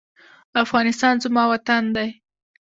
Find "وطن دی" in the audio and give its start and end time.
1.51-2.09